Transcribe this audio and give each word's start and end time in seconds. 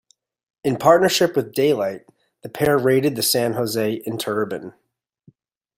In 0.63 0.77
partnership 0.77 1.35
with 1.35 1.53
Daylight, 1.53 2.05
the 2.41 2.49
pair 2.49 2.75
raided 2.75 3.15
the 3.15 3.21
San 3.21 3.53
Jose 3.53 3.97
Interurban. 4.03 4.73